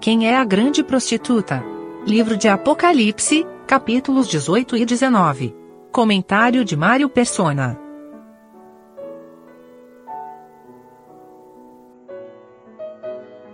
[0.00, 1.62] Quem é a grande prostituta?
[2.06, 5.54] Livro de Apocalipse, capítulos 18 e 19.
[5.92, 7.78] Comentário de Mário Persona.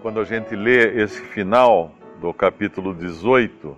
[0.01, 3.77] Quando a gente lê esse final do capítulo 18,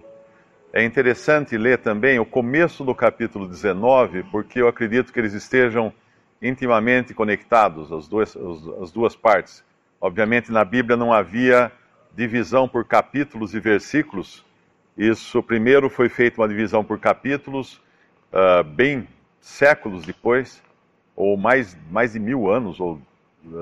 [0.70, 5.90] é interessante ler também o começo do capítulo 19, porque eu acredito que eles estejam
[6.42, 8.36] intimamente conectados, as duas,
[8.82, 9.64] as duas partes.
[9.98, 11.72] Obviamente, na Bíblia não havia
[12.18, 14.44] divisão por capítulos e versículos.
[14.96, 17.80] Isso primeiro foi feita uma divisão por capítulos,
[18.32, 19.06] uh, bem
[19.40, 20.60] séculos depois,
[21.14, 23.00] ou mais, mais de mil anos ou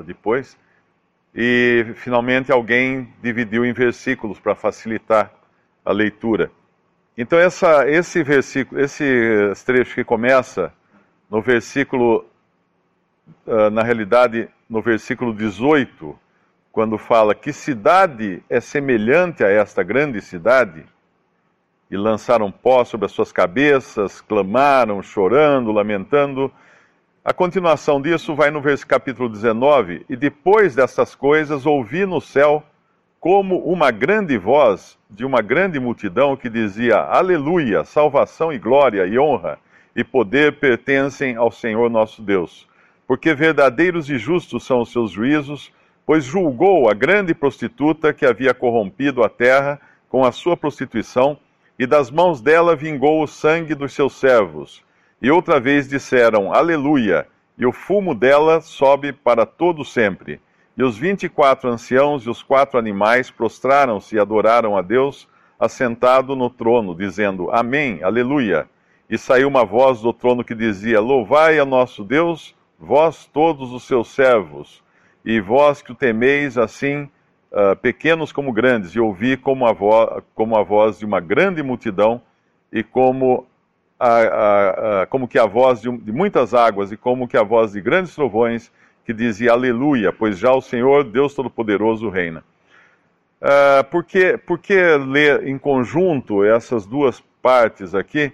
[0.06, 0.56] depois.
[1.34, 5.30] E finalmente alguém dividiu em versículos para facilitar
[5.84, 6.50] a leitura.
[7.18, 9.04] Então essa, esse versículo, esse
[9.66, 10.72] trecho que começa
[11.30, 12.24] no versículo,
[13.46, 16.18] uh, na realidade, no versículo 18,
[16.76, 20.84] quando fala que cidade é semelhante a esta grande cidade,
[21.90, 26.52] e lançaram pó sobre as suas cabeças, clamaram, chorando, lamentando.
[27.24, 32.62] A continuação disso vai no versículo capítulo 19, e depois dessas coisas ouvi no céu
[33.18, 39.18] como uma grande voz de uma grande multidão que dizia: Aleluia, salvação e glória e
[39.18, 39.58] honra
[39.96, 42.68] e poder pertencem ao Senhor nosso Deus.
[43.06, 45.72] Porque verdadeiros e justos são os seus juízos,
[46.06, 51.36] pois julgou a grande prostituta que havia corrompido a terra com a sua prostituição,
[51.76, 54.82] e das mãos dela vingou o sangue dos seus servos.
[55.20, 57.26] E outra vez disseram: Aleluia,
[57.58, 60.40] e o fumo dela sobe para todo sempre.
[60.76, 65.28] E os vinte e quatro anciãos e os quatro animais prostraram-se e adoraram a Deus,
[65.58, 68.68] assentado no trono, dizendo: Amém, Aleluia.
[69.08, 73.84] E saiu uma voz do trono que dizia: Louvai a nosso Deus, vós todos os
[73.86, 74.82] seus servos,
[75.26, 77.10] e vós que o temeis, assim,
[77.50, 81.64] uh, pequenos como grandes, e ouvi como a, vo como a voz de uma grande
[81.64, 82.22] multidão,
[82.72, 83.44] e como,
[83.98, 87.42] a, a, a como que a voz de, de muitas águas, e como que a
[87.42, 88.70] voz de grandes trovões,
[89.04, 92.44] que dizia Aleluia, pois já o Senhor, Deus Todo-Poderoso, reina.
[93.40, 98.32] Uh, por, que, por que ler em conjunto essas duas partes aqui?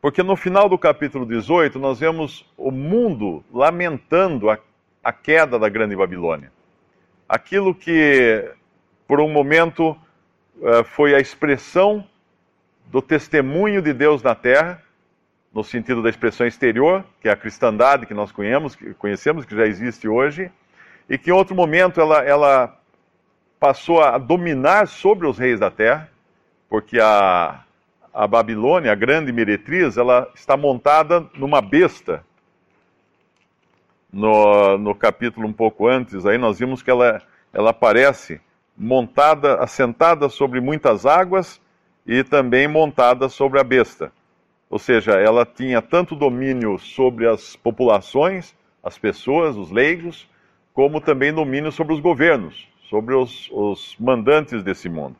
[0.00, 4.58] Porque no final do capítulo 18 nós vemos o mundo lamentando a,
[5.04, 6.50] a queda da grande Babilônia.
[7.28, 8.50] Aquilo que,
[9.06, 12.04] por um momento, uh, foi a expressão
[12.86, 14.82] do testemunho de Deus na terra,
[15.52, 19.54] no sentido da expressão exterior, que é a cristandade que nós conhecemos, que, conhecemos, que
[19.54, 20.50] já existe hoje,
[21.08, 22.76] e que em outro momento ela, ela
[23.60, 26.08] passou a dominar sobre os reis da terra,
[26.68, 27.60] porque a,
[28.12, 32.24] a Babilônia, a grande meretriz, ela está montada numa besta.
[34.14, 37.20] No, no capítulo um pouco antes, aí nós vimos que ela,
[37.52, 38.40] ela aparece
[38.78, 41.60] montada, assentada sobre muitas águas
[42.06, 44.12] e também montada sobre a besta.
[44.70, 48.54] Ou seja, ela tinha tanto domínio sobre as populações,
[48.84, 50.28] as pessoas, os leigos,
[50.72, 55.16] como também domínio sobre os governos, sobre os, os mandantes desse mundo.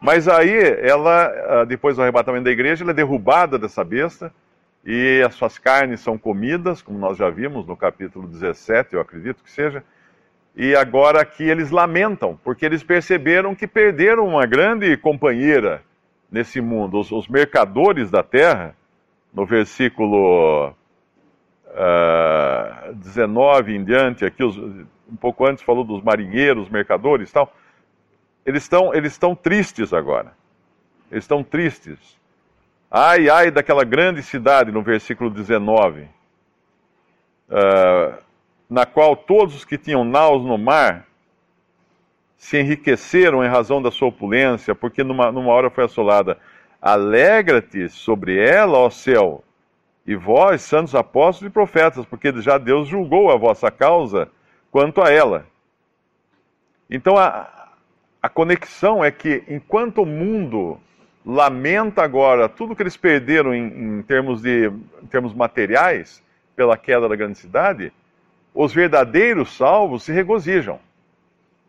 [0.00, 4.32] Mas aí, ela, ah, depois do arrebatamento da igreja, ela é derrubada dessa besta
[4.84, 9.42] e as suas carnes são comidas, como nós já vimos no capítulo 17, eu acredito
[9.42, 9.82] que seja.
[10.54, 15.82] E agora aqui eles lamentam, porque eles perceberam que perderam uma grande companheira
[16.30, 17.00] nesse mundo.
[17.00, 18.76] Os, os mercadores da terra,
[19.32, 20.74] no versículo uh,
[21.74, 27.52] ah, 19 em diante, aqui os, um pouco antes falou dos marinheiros, mercadores e tal,
[28.44, 30.32] eles estão eles tristes agora.
[31.10, 31.98] Eles estão tristes.
[32.96, 36.08] Ai, ai daquela grande cidade, no versículo 19, uh,
[37.50, 38.18] ah,
[38.70, 41.04] na qual todos os que tinham naus no mar
[42.36, 46.38] se enriqueceram em razão da sua opulência, porque numa, numa hora foi assolada.
[46.80, 49.42] Alegra-te sobre ela, ó céu,
[50.06, 54.30] e vós, santos apóstolos e profetas, porque já Deus julgou a vossa causa
[54.70, 55.48] quanto a ela.
[56.88, 57.72] Então a,
[58.22, 60.78] a conexão é que enquanto o mundo
[61.24, 66.22] lamenta agora tudo que eles perderam em, em, termos, de, em termos materiais
[66.54, 67.92] pela queda da grande cidade,
[68.52, 70.78] os verdadeiros salvos se regozijam.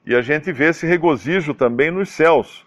[0.05, 2.65] E a gente vê esse regozijo também nos céus,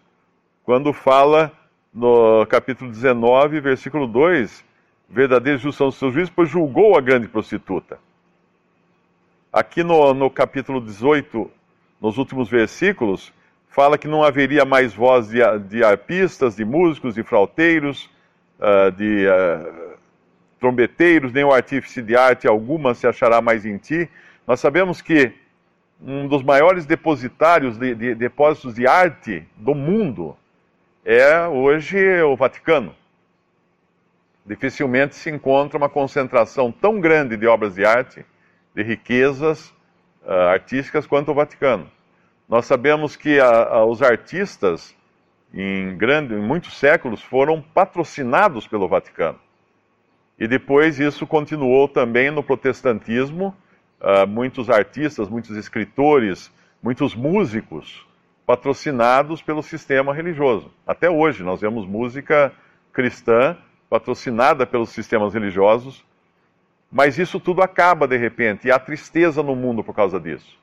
[0.65, 1.53] quando fala
[1.95, 4.65] no capítulo 19, versículo 2,
[5.09, 7.99] verdadeiros justos são os seus juízes, pois julgou a grande prostituta.
[9.53, 11.51] Aqui no, no capítulo 18,
[12.01, 13.33] nos últimos versículos,
[13.79, 15.39] fala que não haveria mais voz de,
[15.69, 18.11] de arpistas, de músicos, de frauteiros,
[18.59, 19.97] uh, de uh,
[20.59, 24.11] trombeteiros, nem o artífice de arte alguma se achará mais em ti.
[24.45, 25.33] Nós sabemos que
[26.03, 30.37] um dos maiores depositários de, de depósitos de arte do mundo
[31.05, 32.93] é hoje o Vaticano.
[34.45, 38.27] Dificilmente se encontra uma concentração tão grande de obras de arte,
[38.75, 39.69] de riquezas
[40.25, 41.89] uh, artísticas quanto o Vaticano.
[42.49, 44.97] Nós sabemos que a, a, os artistas,
[45.53, 49.39] em, grande, em muitos séculos, foram patrocinados pelo Vaticano.
[50.39, 53.55] E depois isso continuou também no protestantismo.
[54.01, 56.53] Uh, muitos artistas, muitos escritores,
[56.83, 58.07] muitos músicos
[58.47, 60.71] patrocinados pelo sistema religioso.
[60.87, 62.51] Até hoje nós vemos música
[62.93, 63.59] cristã
[63.91, 66.03] patrocinada pelos sistemas religiosos,
[66.91, 70.57] mas isso tudo acaba de repente e há tristeza no mundo por causa disso.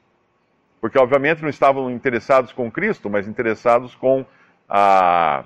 [0.85, 4.23] Porque obviamente não estavam interessados com Cristo, mas interessados com
[4.69, 5.43] a,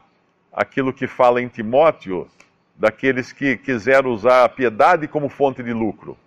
[0.52, 2.28] aquilo que fala em Timóteo,
[2.76, 6.18] daqueles que quiseram usar a piedade como fonte de lucro.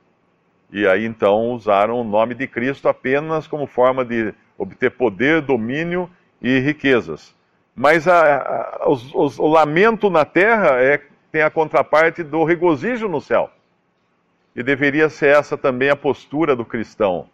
[0.71, 6.09] E aí então usaram o nome de Cristo apenas como forma de obter poder, domínio
[6.41, 7.35] e riquezas.
[7.77, 8.39] Mas a,
[8.81, 13.51] a, os, os, o lamento na terra é, tem a contraparte do regozijo no céu.
[14.57, 17.29] E deveria ser essa também a postura do cristão,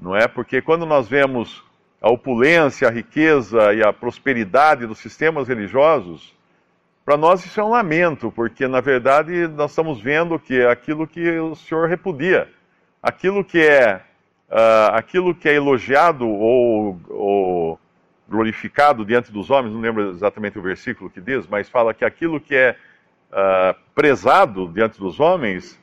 [0.00, 0.26] não é?
[0.26, 1.62] Porque quando nós vemos
[2.00, 6.34] a opulência, a riqueza e a prosperidade dos sistemas religiosos,
[7.04, 11.06] para nós isso é um lamento, porque na verdade nós estamos vendo que é aquilo
[11.06, 12.48] que o Senhor repudia,
[13.02, 14.02] aquilo que é
[14.52, 17.80] uh, aquilo que é elogiado ou, ou,
[18.28, 22.40] glorificado diante dos homens, não lembro exatamente o versículo que diz, mas fala que aquilo
[22.40, 22.76] que é
[23.30, 25.78] uh, prezado diante dos homens,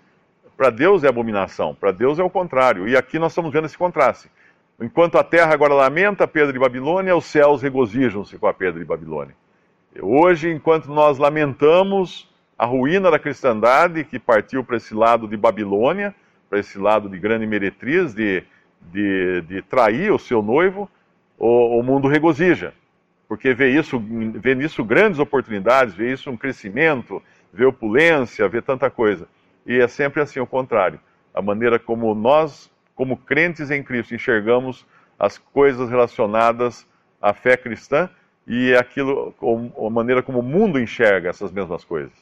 [0.60, 2.86] para Deus é abominação, para Deus é o contrário.
[2.86, 4.30] E aqui nós estamos vendo esse contraste.
[4.78, 8.78] Enquanto a terra agora lamenta a perda de Babilônia, os céus regozijam-se com a perda
[8.78, 9.34] de Babilônia.
[10.02, 16.14] Hoje, enquanto nós lamentamos a ruína da cristandade que partiu para esse lado de Babilônia,
[16.50, 18.44] para esse lado de grande meretriz, de,
[18.82, 20.90] de, de trair o seu noivo,
[21.38, 22.74] o, o, mundo regozija,
[23.30, 23.98] porque vê, isso,
[24.36, 27.24] vê nisso grandes oportunidades, vê isso um crescimento,
[27.54, 29.26] vê opulência, vê tanta coisa.
[29.66, 31.00] E é sempre assim o contrário.
[31.34, 34.86] A maneira como nós, como crentes em Cristo, enxergamos
[35.18, 36.88] as coisas relacionadas
[37.22, 38.10] à fé cristã
[38.48, 39.34] e aquilo,
[39.78, 42.14] a maneira como o mundo enxerga essas mesmas coisas.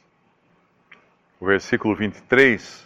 [1.39, 2.85] O versículo 23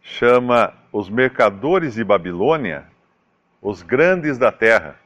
[0.00, 2.90] chama os mercadores de Babilônia
[3.62, 4.96] os grandes da terra.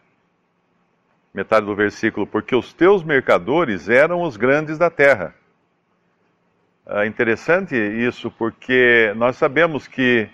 [1.35, 5.35] Metade do versículo, porque os teus mercadores eram os grandes da terra.
[6.89, 10.29] É interessante isso, porque nós sabemos que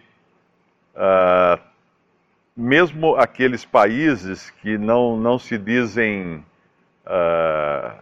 [0.94, 1.58] uh,
[2.54, 6.44] mesmo aqueles países que não, não se dizem
[7.06, 7.96] uh,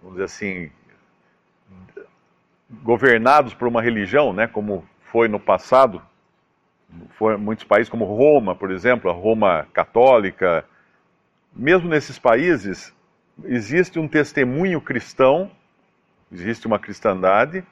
[0.00, 0.70] vamos dizer assim,
[2.70, 6.00] governados por uma religião, né, como foi no passado,
[7.18, 10.64] foi muitos países como Roma, por exemplo, a Roma católica,
[11.52, 12.94] mesmo nesses países
[13.46, 15.50] existe um testemunho cristão,
[16.30, 17.64] existe uma cristandade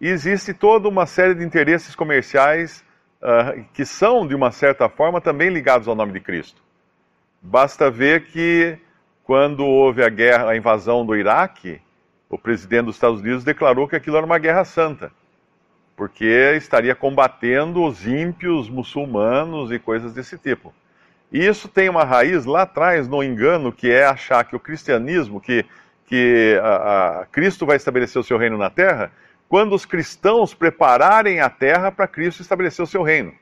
[0.00, 2.84] e existe toda uma série de interesses comerciais
[3.22, 6.62] uh, que são de uma certa forma também ligados ao nome de Cristo.
[7.42, 8.78] Basta ver que
[9.24, 11.80] quando houve a guerra, a invasão do Iraque,
[12.30, 15.10] o presidente dos Estados Unidos declarou que aquilo era uma guerra santa,
[15.96, 20.72] porque estaria combatendo os ímpios muçulmanos e coisas desse tipo.
[21.30, 25.40] E isso tem uma raiz lá atrás no engano que é achar que o cristianismo,
[25.40, 25.64] que,
[26.06, 29.12] que a, a Cristo vai estabelecer o seu reino na terra,
[29.48, 33.32] quando os cristãos prepararem a terra para Cristo estabelecer o seu reino.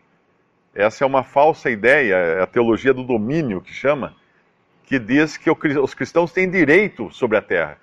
[0.75, 4.15] Essa é uma falsa ideia, é a teologia do domínio que chama
[4.85, 7.77] que diz que os cristãos têm direito sobre a terra.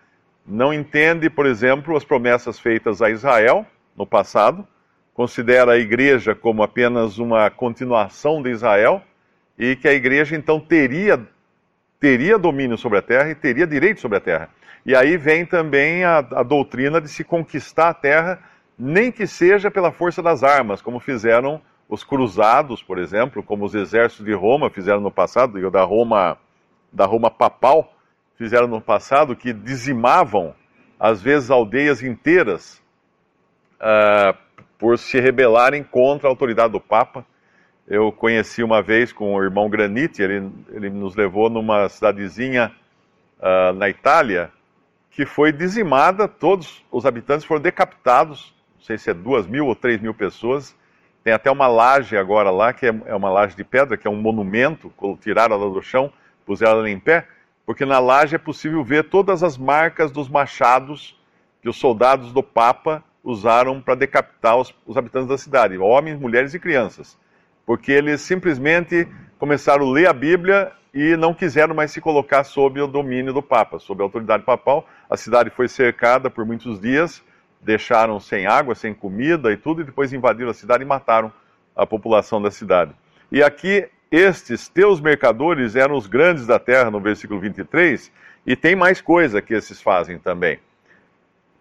[0.46, 3.66] Não entende, por exemplo, as promessas feitas a Israel
[3.96, 4.66] no passado,
[5.14, 9.04] considera a igreja como apenas uma continuação de Israel
[9.58, 11.28] e que a igreja então teria
[12.00, 14.50] teria domínio sobre a terra e teria direito sobre a terra.
[14.86, 18.40] E aí vem também a, a doutrina de se conquistar a terra,
[18.78, 23.76] nem que seja pela força das armas, como fizeram os cruzados, por exemplo, como os
[23.76, 26.38] exércitos de Roma fizeram no passado, e da Roma
[26.92, 27.92] da Roma papal
[28.36, 30.54] fizeram no passado, que dizimavam,
[31.00, 32.82] às vezes, aldeias inteiras
[33.80, 34.38] uh,
[34.78, 37.26] por se rebelarem contra a autoridade do Papa.
[37.88, 42.72] Eu conheci uma vez com o irmão Granite, ele, ele nos levou numa cidadezinha
[43.40, 44.52] uh, na Itália,
[45.14, 49.76] que foi dizimada, todos os habitantes foram decapitados, não sei se é duas mil ou
[49.76, 50.76] três mil pessoas.
[51.24, 54.12] Tem até uma laje agora lá, que é, é uma laje de pedra, que é
[54.12, 54.92] um monumento,
[55.22, 56.12] tiraram ela do chão,
[56.46, 57.28] puseram ela em pé,
[57.66, 61.18] porque na laje é possível ver todas as marcas dos machados
[61.62, 66.54] que os soldados do Papa usaram para decapitar os, os, habitantes da cidade, homens, mulheres
[66.54, 67.18] e crianças.
[67.66, 69.08] Porque eles simplesmente
[69.44, 73.44] começaram a ler a Bíblia e não quiseram mais se colocar sob o domínio do
[73.44, 74.88] Papa, sob a autoridade papal.
[75.10, 77.22] A cidade foi cercada por muitos dias,
[77.60, 81.30] deixaram sem água, sem comida e tudo, e depois invadiram a cidade e mataram
[81.76, 82.94] a população da cidade.
[83.30, 88.10] E aqui, estes teus mercadores eram os grandes da terra, no versículo 23,
[88.46, 90.58] e tem mais coisa que esses fazem também.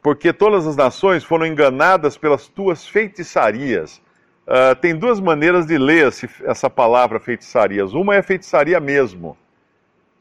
[0.01, 4.01] Porque todas as nações foram enganadas pelas tuas feitiçarias.
[4.47, 7.95] Uh, tem duas maneiras de ler esse, essa palavra feitiçarias.
[7.95, 9.37] Uma é feitiçaria mesmo,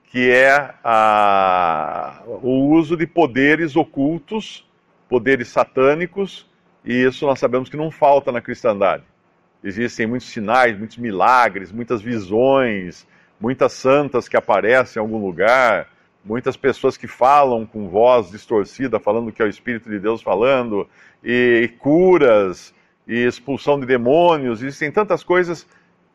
[0.05, 4.67] que é a, o uso de poderes ocultos,
[5.09, 6.47] poderes satânicos,
[6.85, 9.03] e isso nós sabemos que não falta na cristandade.
[9.63, 13.07] Existem muitos sinais, muitos milagres, muitas visões,
[13.39, 15.87] muitas santas que aparecem em algum lugar,
[16.23, 20.87] muitas pessoas que falam com voz distorcida, falando que é o Espírito de Deus falando,
[21.23, 22.73] e, e curas,
[23.07, 25.67] e expulsão de demônios, existem tantas coisas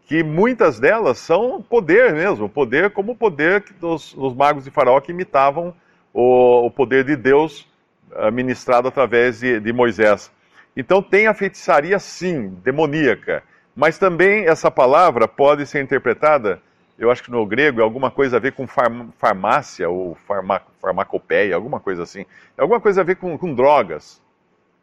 [0.07, 5.01] que muitas delas são poder mesmo, poder como o poder dos, dos magos de Faraó
[5.01, 5.75] que imitavam
[6.13, 7.69] o, o poder de Deus
[8.13, 10.31] uh, ministrado através de, de Moisés.
[10.77, 13.43] Então tem a feitiçaria sim, demoníaca,
[13.75, 16.63] mas também essa palavra pode ser interpretada
[16.99, 21.55] eu acho que no grego é alguma coisa a ver com farmácia ou farma, farmacopeia,
[21.55, 22.25] alguma coisa assim.
[22.57, 24.23] É alguma coisa a ver com, com drogas,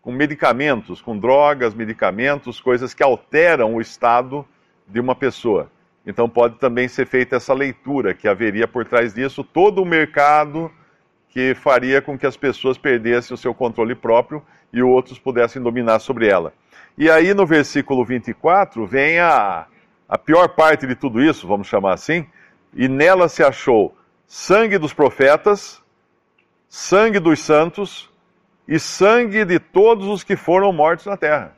[0.04, 4.46] com medicamentos, com drogas, medicamentos, coisas que alteram o estado
[4.86, 5.72] de uma pessoa.
[6.06, 10.70] Então pode também ser feita essa leitura, que haveria por trás disso todo o mercado
[11.30, 14.44] que faria com que as pessoas perdessem o seu controle próprio
[14.74, 16.54] e outros pudessem dominar sobre ela.
[16.98, 19.66] E aí no versículo 24 vem a,
[20.08, 22.28] a pior parte de tudo isso, vamos chamar assim,
[22.74, 23.96] e nela se achou
[24.28, 25.82] sangue dos profetas,
[26.68, 28.13] sangue dos santos
[28.68, 31.56] e sangue de todos os que foram mortos na terra.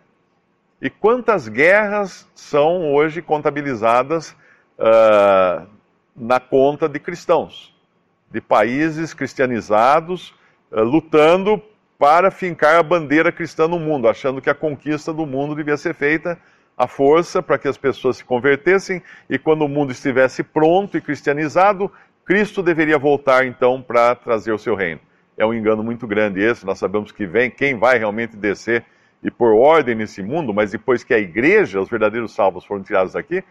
[0.81, 4.35] E quantas guerras são hoje contabilizadas
[4.77, 5.67] uh,
[6.15, 7.73] na conta de cristãos,
[8.29, 10.33] de países cristianizados
[10.71, 11.61] uh, lutando
[11.97, 15.95] para fincar a bandeira cristã no mundo, achando que a conquista do mundo devia ser
[15.95, 16.37] feita
[16.77, 21.01] a força para que as pessoas se convertessem e quando o mundo estivesse pronto e
[21.01, 21.89] cristianizado,
[22.25, 24.99] Cristo deveria voltar então para trazer o seu reino.
[25.37, 28.85] É um engano muito grande esse, nós sabemos que vem quem vai realmente descer
[29.23, 33.13] e pôr ordem nesse mundo, mas depois que a igreja, os verdadeiros salvos foram tirados
[33.13, 33.43] daqui,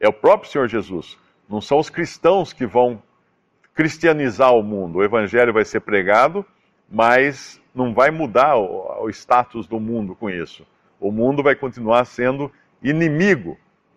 [0.00, 1.18] é o próprio Senhor Jesus.
[1.48, 3.02] Não são os cristãos que vão
[3.74, 4.98] cristianizar o mundo.
[4.98, 6.44] O evangelho vai ser pregado,
[6.88, 10.66] mas não vai mudar o, o status do mundo com isso
[11.00, 12.50] o mundo vai continuar sendo
[12.82, 13.56] inimigo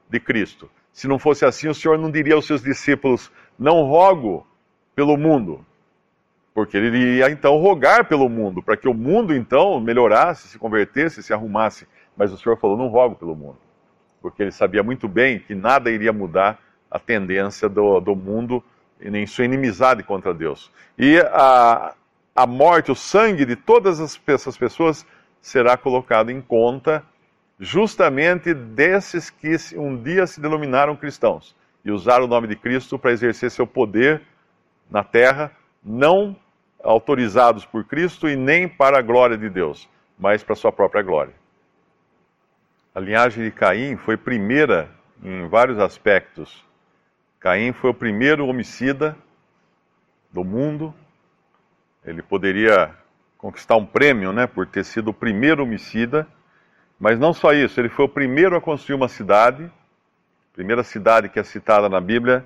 [0.09, 0.69] de Cristo.
[0.93, 4.45] Se não fosse assim, o Senhor não diria aos seus discípulos: Não rogo
[4.95, 5.65] pelo mundo,
[6.53, 11.23] porque ele iria então rogar pelo mundo, para que o mundo então melhorasse, se convertesse,
[11.23, 11.87] se arrumasse.
[12.15, 13.57] Mas o Senhor falou: Não rogo pelo mundo,
[14.21, 18.63] porque ele sabia muito bem que nada iria mudar a tendência do, do mundo
[18.99, 20.71] e nem sua inimizade contra Deus.
[20.97, 21.93] E a,
[22.35, 25.05] a morte, o sangue de todas essas pessoas
[25.41, 27.03] será colocado em conta
[27.59, 31.55] justamente desses que um dia se denominaram cristãos
[31.85, 34.21] e usaram o nome de Cristo para exercer seu poder
[34.89, 35.51] na terra,
[35.83, 36.35] não
[36.83, 41.01] autorizados por Cristo e nem para a glória de Deus, mas para a sua própria
[41.01, 41.33] glória.
[42.93, 44.89] A linhagem de Caim foi primeira
[45.23, 46.63] em vários aspectos.
[47.39, 49.15] Caim foi o primeiro homicida
[50.31, 50.93] do mundo.
[52.03, 52.93] Ele poderia
[53.37, 56.27] conquistar um prêmio, né, por ter sido o primeiro homicida.
[56.99, 59.63] Mas não só isso, ele foi o primeiro a construir uma cidade.
[59.63, 62.45] A primeira cidade que é citada na Bíblia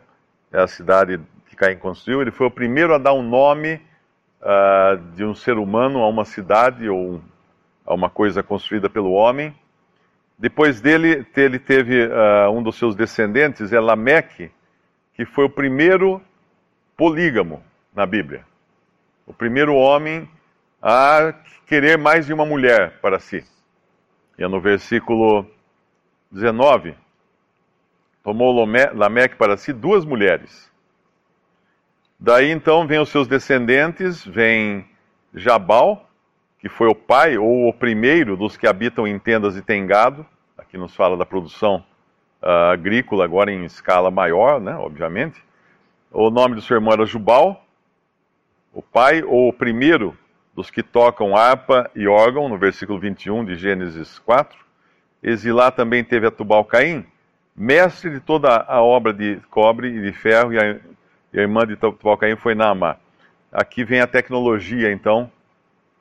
[0.51, 1.19] é a cidade
[1.55, 2.21] que Caim construiu.
[2.21, 3.81] Ele foi o primeiro a dar um nome
[4.41, 7.21] uh, de um ser humano a uma cidade ou
[7.85, 9.55] a uma coisa construída pelo homem.
[10.37, 14.51] Depois dele, ele teve uh, um dos seus descendentes, é Lameque,
[15.13, 16.21] que foi o primeiro
[16.97, 17.63] polígamo
[17.95, 18.45] na Bíblia.
[19.25, 20.29] O primeiro homem
[20.81, 21.33] a
[21.65, 23.43] querer mais de uma mulher para si.
[24.37, 25.49] E é no versículo
[26.29, 26.93] 19:
[28.21, 28.53] tomou
[28.93, 30.69] Lameque para si duas mulheres.
[32.19, 34.85] Daí então vem os seus descendentes, vem
[35.33, 36.09] Jabal,
[36.59, 40.25] que foi o pai ou o primeiro dos que habitam em tendas e tem gado.
[40.57, 41.83] Aqui nos fala da produção
[42.41, 45.43] uh, agrícola, agora em escala maior, né, obviamente.
[46.11, 47.65] O nome do seu irmão era Jubal,
[48.73, 50.17] o pai ou o primeiro
[50.55, 54.57] dos que tocam harpa e órgão, no versículo 21 de Gênesis 4.
[55.21, 57.05] Exilá também teve a Tubal Caim,
[57.53, 60.79] mestre de toda a obra de cobre e de ferro, e a,
[61.35, 62.95] e a irmã de Tubal Caim foi Naamá.
[63.51, 65.29] Aqui vem a tecnologia, então,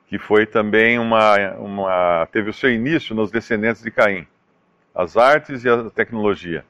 [0.07, 2.25] que foi também uma, uma.
[2.31, 4.25] teve o seu início nos descendentes de Caim.
[4.95, 6.63] As artes e a tecnologia.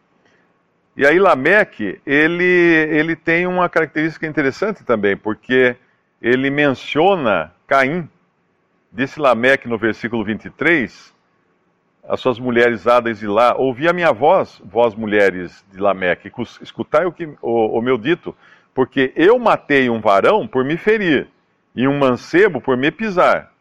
[0.97, 5.75] E aí Lameque, ele, ele tem uma característica interessante também, porque
[6.19, 8.09] ele menciona Caim.
[8.91, 11.13] Disse Lameque no versículo 23,
[12.07, 16.31] as suas mulheres hadas de lá, ouvi a minha voz, vós mulheres de Lameque,
[16.61, 18.35] escutai o, que, o, o meu dito,
[18.75, 21.29] porque eu matei um varão por me ferir,
[21.73, 23.53] e um mancebo por me pisar.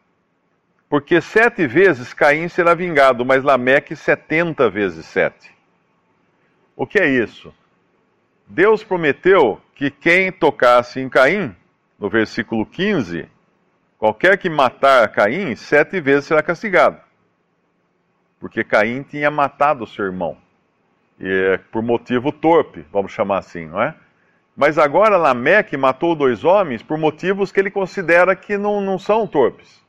[0.89, 5.49] Porque sete vezes Caim será vingado, mas Lameque setenta vezes sete.
[6.75, 7.53] O que é isso?
[8.45, 11.55] Deus prometeu que quem tocasse em Caim,
[11.97, 13.27] no versículo 15,
[13.97, 16.99] qualquer que matar Caim, sete vezes será castigado.
[18.37, 20.37] Porque Caim tinha matado seu irmão.
[21.17, 23.95] E é por motivo torpe, vamos chamar assim, não é?
[24.55, 29.27] Mas agora Lameque matou dois homens por motivos que ele considera que não, não são
[29.27, 29.83] torpes.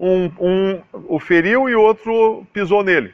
[0.00, 3.12] Um, um o feriu e o outro pisou nele.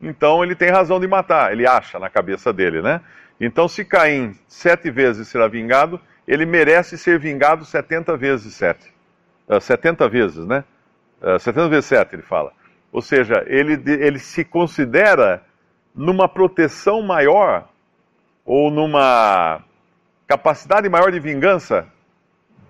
[0.00, 3.00] Então ele tem razão de matar, ele acha na cabeça dele, né?
[3.40, 8.92] Então, se Caim sete vezes será vingado, ele merece ser vingado setenta vezes sete.
[9.48, 10.62] Uh, 70 vezes, né?
[11.20, 12.52] Uh, 70 vezes sete, ele fala.
[12.92, 15.42] Ou seja, ele, ele se considera
[15.94, 17.68] numa proteção maior
[18.44, 19.64] ou numa
[20.30, 21.88] capacidade maior de vingança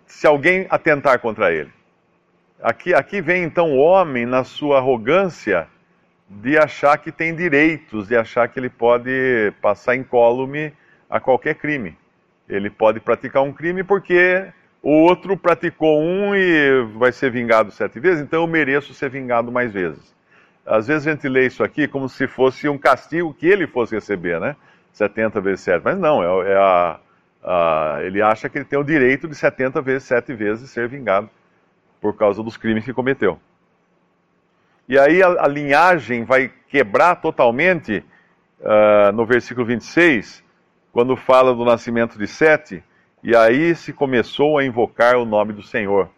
[0.06, 1.70] se alguém atentar contra ele.
[2.62, 5.68] Aqui, aqui vem então o homem na sua arrogância
[6.26, 10.72] de achar que tem direitos, de achar que ele pode passar incólume
[11.10, 11.98] a qualquer crime.
[12.48, 14.46] Ele pode praticar um crime porque
[14.82, 19.52] o outro praticou um e vai ser vingado sete vezes, então eu mereço ser vingado
[19.52, 20.14] mais vezes.
[20.64, 23.94] Às vezes a gente lê isso aqui como se fosse um castigo que ele fosse
[23.94, 24.56] receber, né?
[24.94, 25.82] 70 vezes 7.
[25.84, 26.98] Mas não, é, é a,
[27.42, 31.30] a, ele acha que ele tem o direito de 70 vezes 7 vezes ser vingado
[32.00, 33.38] por causa dos crimes que cometeu.
[34.88, 38.04] E aí a, a linhagem vai quebrar totalmente
[38.60, 40.42] uh, no versículo 26,
[40.92, 42.82] quando fala do nascimento de Sete,
[43.22, 46.10] e aí se começou a invocar o nome do Senhor,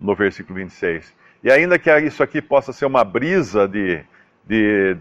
[0.00, 1.14] no versículo 26.
[1.44, 4.02] E ainda que isso aqui possa ser uma brisa de,
[4.44, 4.96] de,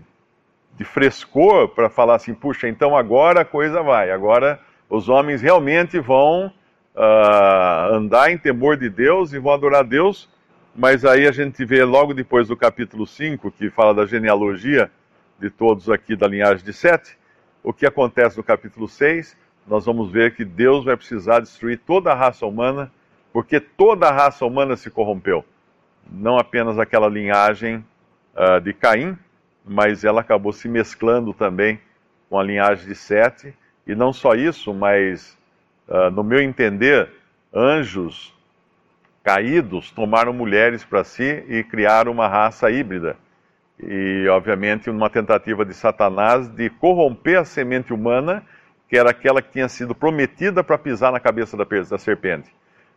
[0.77, 5.99] de frescor para falar assim, puxa, então agora a coisa vai, agora os homens realmente
[5.99, 6.47] vão
[6.95, 10.29] uh, andar em temor de Deus e vão adorar Deus
[10.75, 14.91] mas aí a gente vê logo depois do capítulo 5, que fala da genealogia
[15.39, 17.17] de todos aqui da linhagem de Sete,
[17.63, 22.11] o que acontece no capítulo 6, nós vamos ver que Deus vai precisar destruir toda
[22.11, 22.91] a raça humana,
[23.31, 25.45] porque toda a raça humana se corrompeu.
[26.11, 27.77] Não apenas aquela linhagem
[28.35, 29.17] uh, de Caim,
[29.63, 31.79] mas ela acabou se mesclando também
[32.29, 33.53] com a linhagem de Sete.
[33.87, 35.37] E não só isso, mas,
[35.87, 37.09] uh, no meu entender,
[37.53, 38.33] anjos
[39.23, 43.17] caídos tomaram mulheres para si e criaram uma raça híbrida.
[43.79, 48.43] E, obviamente, uma tentativa de Satanás de corromper a semente humana,
[48.87, 52.49] que era aquela que tinha sido prometida para pisar na cabeça da, da serpente.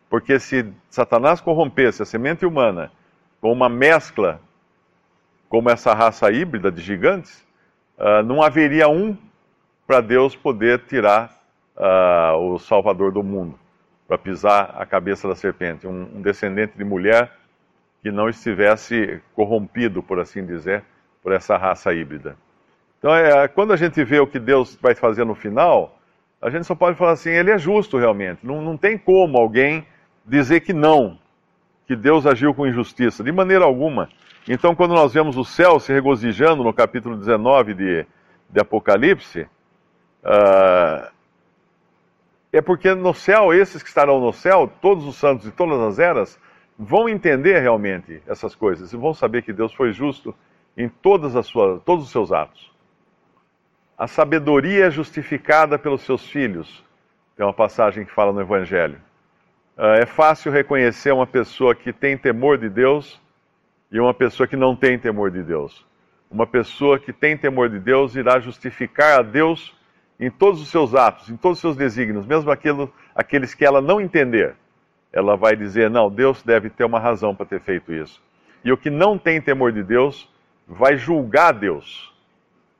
[0.09, 2.91] Porque se Satanás corrompesse a semente humana
[3.41, 4.41] com uma mescla
[5.47, 7.45] como essa raça híbrida de gigantes,
[7.97, 9.17] uh, não haveria um
[9.89, 11.35] para Deus poder tirar
[11.75, 13.57] uh, o Salvador do mundo
[14.07, 17.31] para pisar a cabeça da serpente, um, um descendente de mulher
[18.03, 20.83] que não estivesse corrompido, por assim dizer,
[21.23, 22.37] por essa raça híbrida.
[22.99, 25.97] Então, é, quando a gente vê o que Deus vai fazer no final,
[26.39, 28.45] a gente só pode falar assim: ele é justo realmente.
[28.45, 29.87] Não, não tem como alguém
[30.23, 31.17] dizer que não,
[31.87, 34.07] que Deus agiu com injustiça, de maneira alguma.
[34.47, 38.05] Então, quando nós vemos o céu se regozijando no capítulo 19 de,
[38.51, 39.47] de Apocalipse,
[40.23, 41.09] uh,
[42.51, 45.99] é porque no céu, esses que estarão no céu, todos os santos de todas as
[45.99, 46.39] eras,
[46.77, 50.33] vão entender realmente essas coisas e vão saber que Deus foi justo
[50.75, 52.71] em todas as suas, todos os seus atos.
[53.97, 56.83] A sabedoria é justificada pelos seus filhos.
[57.35, 58.99] Tem uma passagem que fala no Evangelho.
[59.77, 63.19] Ah, é fácil reconhecer uma pessoa que tem temor de Deus
[63.91, 65.85] e uma pessoa que não tem temor de Deus.
[66.31, 69.75] Uma pessoa que tem temor de Deus irá justificar a Deus
[70.19, 73.81] em todos os seus atos, em todos os seus desígnios, mesmo aquilo, aqueles que ela
[73.81, 74.55] não entender,
[75.13, 78.21] ela vai dizer: não, Deus deve ter uma razão para ter feito isso.
[78.63, 80.29] E o que não tem temor de Deus
[80.67, 82.13] vai julgar Deus.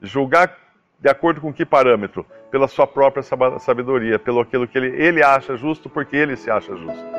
[0.02, 0.56] Julgar
[1.00, 2.26] de acordo com que parâmetro?
[2.52, 3.24] Pela sua própria
[3.60, 7.19] sabedoria, pelo aquilo que ele, ele acha justo, porque ele se acha justo.